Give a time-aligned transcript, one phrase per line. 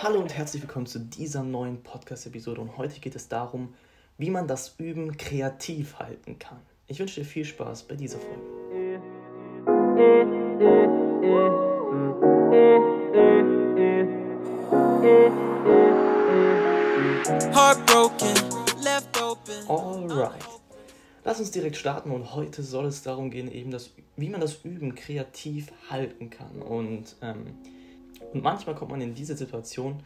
[0.00, 3.74] Hallo und herzlich willkommen zu dieser neuen Podcast-Episode und heute geht es darum,
[4.18, 6.60] wie man das Üben kreativ halten kann.
[6.88, 9.00] Ich wünsche dir viel Spaß bei dieser Folge.
[19.68, 20.44] Alright.
[21.24, 24.64] Lass uns direkt starten und heute soll es darum gehen, eben das, wie man das
[24.64, 26.60] Üben kreativ halten kann.
[26.62, 27.54] Und, ähm,
[28.32, 30.02] und manchmal kommt man in diese Situation,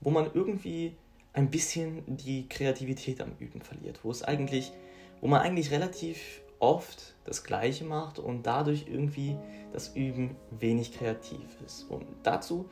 [0.00, 0.94] wo man irgendwie
[1.38, 4.72] ein bisschen die Kreativität am Üben verliert, wo es eigentlich,
[5.20, 9.36] wo man eigentlich relativ oft das Gleiche macht und dadurch irgendwie
[9.72, 11.84] das Üben wenig kreativ ist.
[11.84, 12.68] Und dazu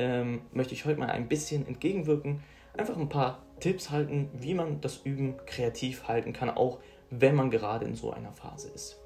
[0.00, 2.42] ähm, möchte ich heute mal ein bisschen entgegenwirken,
[2.76, 6.80] einfach ein paar Tipps halten, wie man das Üben kreativ halten kann, auch
[7.10, 9.00] wenn man gerade in so einer Phase ist.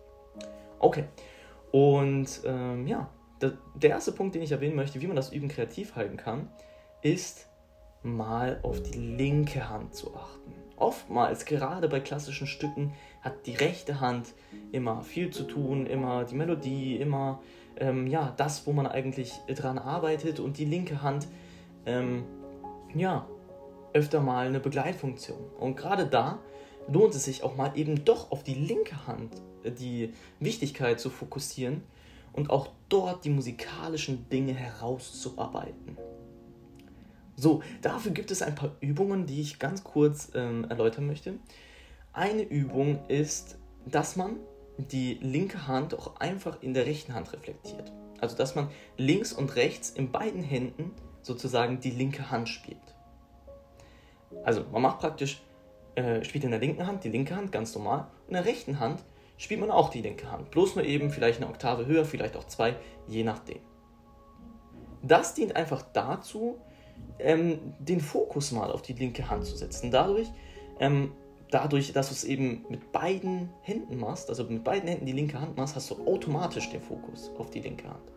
[0.78, 1.04] Okay,
[1.70, 3.10] und ähm, ja,
[3.42, 6.48] der, der erste Punkt, den ich erwähnen möchte, wie man das Üben kreativ halten kann,
[7.02, 7.51] ist
[8.02, 10.52] mal auf die linke Hand zu achten.
[10.76, 14.34] Oftmals, gerade bei klassischen Stücken, hat die rechte Hand
[14.72, 17.40] immer viel zu tun, immer die Melodie, immer
[17.76, 21.28] ähm, ja, das, wo man eigentlich dran arbeitet und die linke Hand,
[21.86, 22.24] ähm,
[22.94, 23.26] ja,
[23.92, 25.38] öfter mal eine Begleitfunktion.
[25.58, 26.38] Und gerade da
[26.88, 31.10] lohnt es sich auch mal eben doch auf die linke Hand äh, die Wichtigkeit zu
[31.10, 31.82] fokussieren
[32.32, 35.96] und auch dort die musikalischen Dinge herauszuarbeiten.
[37.42, 41.40] So, dafür gibt es ein paar Übungen, die ich ganz kurz ähm, erläutern möchte.
[42.12, 44.36] Eine Übung ist, dass man
[44.78, 47.90] die linke Hand auch einfach in der rechten Hand reflektiert.
[48.20, 52.78] Also, dass man links und rechts in beiden Händen sozusagen die linke Hand spielt.
[54.44, 55.42] Also, man macht praktisch,
[55.96, 59.02] äh, spielt in der linken Hand die linke Hand ganz normal in der rechten Hand
[59.36, 60.52] spielt man auch die linke Hand.
[60.52, 62.76] Bloß nur eben vielleicht eine Oktave höher, vielleicht auch zwei,
[63.08, 63.58] je nachdem.
[65.02, 66.60] Das dient einfach dazu,
[67.18, 69.90] ähm, den Fokus mal auf die linke Hand zu setzen.
[69.90, 70.30] Dadurch,
[70.80, 71.12] ähm,
[71.50, 75.40] dadurch, dass du es eben mit beiden Händen machst, also mit beiden Händen die linke
[75.40, 78.12] Hand machst, hast du automatisch den Fokus auf die linke Hand.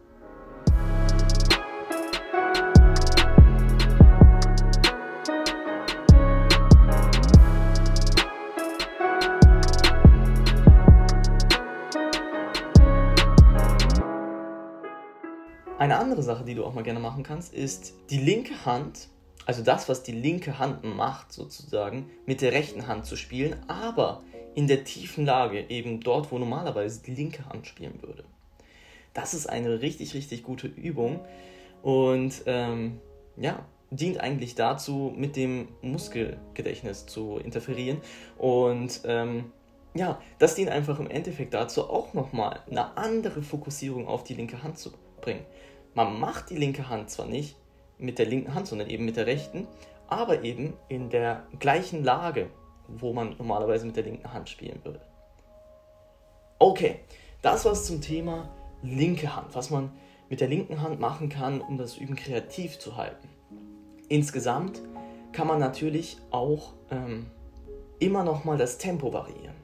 [15.85, 19.07] Eine andere Sache, die du auch mal gerne machen kannst, ist die linke Hand,
[19.45, 24.23] also das, was die linke Hand macht, sozusagen, mit der rechten Hand zu spielen, aber
[24.55, 28.23] in der tiefen Lage, eben dort, wo normalerweise die linke Hand spielen würde.
[29.13, 31.19] Das ist eine richtig, richtig gute Übung
[31.83, 32.99] und ähm,
[33.37, 38.01] ja, dient eigentlich dazu, mit dem Muskelgedächtnis zu interferieren
[38.39, 39.51] und ähm,
[39.93, 44.63] ja, das dient einfach im Endeffekt dazu, auch nochmal eine andere Fokussierung auf die linke
[44.63, 44.91] Hand zu
[45.21, 45.45] bringen.
[45.95, 47.55] Man macht die linke Hand zwar nicht
[47.97, 49.67] mit der linken Hand, sondern eben mit der rechten,
[50.07, 52.49] aber eben in der gleichen Lage,
[52.87, 55.01] wo man normalerweise mit der linken Hand spielen würde.
[56.59, 56.99] Okay,
[57.41, 58.49] das war's zum Thema
[58.83, 59.91] linke Hand, was man
[60.29, 63.29] mit der linken Hand machen kann, um das Üben kreativ zu halten.
[64.09, 64.81] Insgesamt
[65.31, 67.27] kann man natürlich auch ähm,
[67.99, 69.55] immer noch mal das Tempo variieren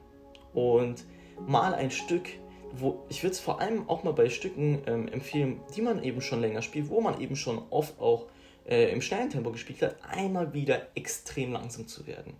[0.54, 1.04] und
[1.46, 2.28] mal ein Stück
[2.74, 6.20] wo ich würde es vor allem auch mal bei Stücken ähm, empfehlen, die man eben
[6.20, 8.26] schon länger spielt, wo man eben schon oft auch
[8.68, 12.34] äh, im schnellen Tempo gespielt hat, einmal wieder extrem langsam zu werden.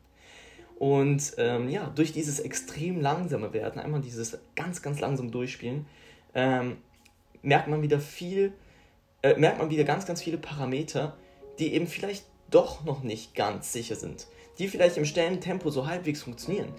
[0.78, 5.86] Und ähm, ja, durch dieses extrem langsame Werden, einmal dieses ganz, ganz langsam Durchspielen,
[6.34, 6.78] ähm,
[7.42, 8.52] merkt man wieder viel,
[9.22, 11.16] äh, merkt man wieder ganz, ganz viele Parameter,
[11.58, 14.26] die eben vielleicht doch noch nicht ganz sicher sind,
[14.58, 16.72] die vielleicht im schnellen Tempo so halbwegs funktionieren,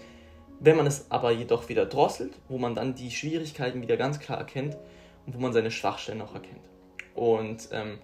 [0.60, 4.38] wenn man es aber jedoch wieder drosselt, wo man dann die Schwierigkeiten wieder ganz klar
[4.38, 4.76] erkennt
[5.26, 6.60] und wo man seine Schwachstellen auch erkennt.
[7.14, 7.98] Und ähm,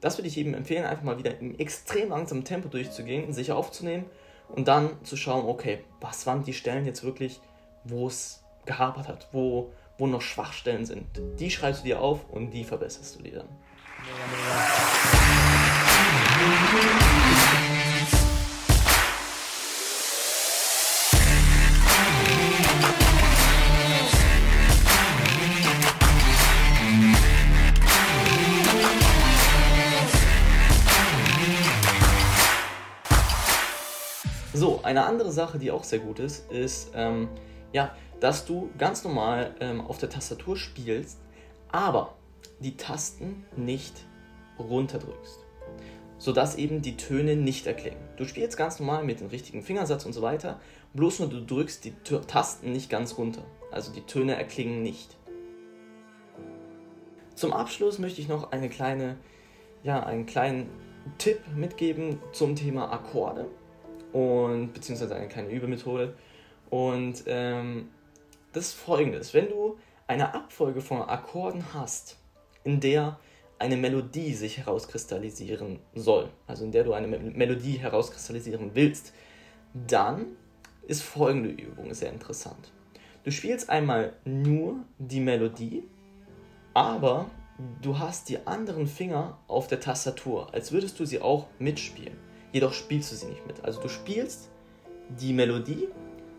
[0.00, 4.04] das würde ich eben empfehlen, einfach mal wieder im extrem langsamen Tempo durchzugehen, sich aufzunehmen
[4.48, 7.40] und dann zu schauen, okay, was waren die Stellen jetzt wirklich,
[7.84, 11.06] wo es gehapert hat, wo, wo noch Schwachstellen sind.
[11.38, 13.48] Die schreibst du dir auf und die verbesserst du dir dann.
[34.56, 37.28] So, eine andere Sache, die auch sehr gut ist, ist, ähm,
[37.74, 41.18] ja, dass du ganz normal ähm, auf der Tastatur spielst,
[41.68, 42.14] aber
[42.60, 43.92] die Tasten nicht
[44.58, 45.40] runterdrückst,
[46.16, 48.00] sodass eben die Töne nicht erklingen.
[48.16, 50.58] Du spielst ganz normal mit dem richtigen Fingersatz und so weiter,
[50.94, 55.18] bloß nur du drückst die T Tasten nicht ganz runter, also die Töne erklingen nicht.
[57.34, 59.16] Zum Abschluss möchte ich noch eine kleine,
[59.82, 60.70] ja, einen kleinen
[61.18, 63.50] Tipp mitgeben zum Thema Akkorde
[64.12, 66.14] und beziehungsweise eine kleine Übemethode.
[66.70, 67.88] Und ähm,
[68.52, 72.16] das ist folgendes: Wenn du eine Abfolge von Akkorden hast,
[72.64, 73.18] in der
[73.58, 79.12] eine Melodie sich herauskristallisieren soll, also in der du eine Melodie herauskristallisieren willst,
[79.86, 80.26] dann
[80.86, 82.72] ist folgende Übung sehr interessant.
[83.24, 85.82] Du spielst einmal nur die Melodie,
[86.74, 87.30] aber
[87.82, 92.16] du hast die anderen Finger auf der Tastatur, als würdest du sie auch mitspielen.
[92.56, 93.62] Jedoch spielst du sie nicht mit.
[93.62, 94.48] Also du spielst
[95.10, 95.88] die Melodie,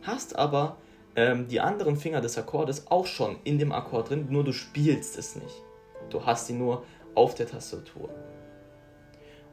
[0.01, 0.77] hast aber
[1.15, 5.15] ähm, die anderen Finger des Akkordes auch schon in dem Akkord drin, nur du spielst
[5.19, 5.61] es nicht.
[6.09, 6.83] Du hast sie nur
[7.13, 8.09] auf der Tastatur.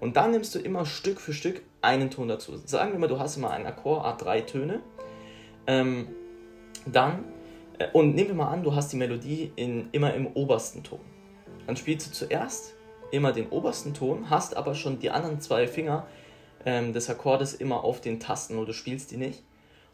[0.00, 2.56] Und dann nimmst du immer Stück für Stück einen Ton dazu.
[2.64, 4.80] Sagen wir mal, du hast immer einen Akkord, A3 Töne.
[5.66, 6.14] Ähm,
[6.86, 7.26] dann,
[7.76, 11.00] äh, und nehmen wir mal an, du hast die Melodie in, immer im obersten Ton.
[11.66, 12.72] Dann spielst du zuerst
[13.10, 16.06] immer den obersten Ton, hast aber schon die anderen zwei Finger
[16.64, 19.42] ähm, des Akkordes immer auf den Tasten oder du spielst die nicht.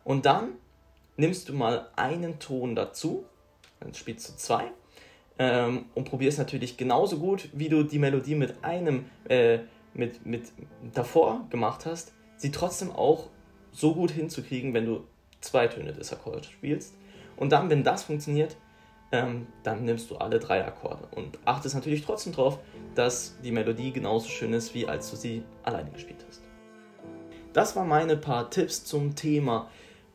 [0.05, 0.51] Und dann
[1.17, 3.25] nimmst du mal einen Ton dazu,
[3.81, 4.71] dann spielst du zwei
[5.39, 9.61] ähm, und probierst natürlich genauso gut, wie du die Melodie mit einem, äh,
[9.95, 10.53] mit, mit
[10.95, 13.29] davor gemacht hast, sie trotzdem auch
[13.73, 15.05] so gut hinzukriegen, wenn du
[15.41, 16.95] zwei Töne des Akkords spielst.
[17.37, 18.57] Und dann, wenn das funktioniert,
[19.13, 22.59] ähm, dann nimmst du alle drei Akkorde und achtest natürlich trotzdem darauf,
[22.95, 26.43] dass die Melodie genauso schön ist, wie als du sie alleine gespielt hast.
[27.53, 29.69] Das waren meine paar Tipps zum Thema,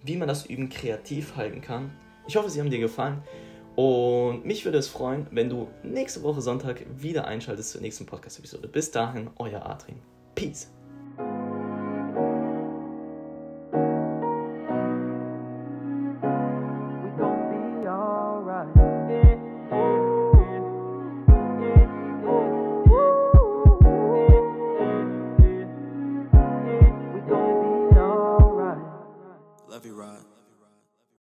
[0.04, 1.92] wie man das Üben kreativ halten kann.
[2.28, 3.22] Ich hoffe, sie haben dir gefallen
[3.76, 8.68] und mich würde es freuen, wenn du nächste Woche Sonntag wieder einschaltest zur nächsten Podcast-Episode.
[8.68, 10.00] Bis dahin, euer Adrian.
[10.34, 10.72] Peace.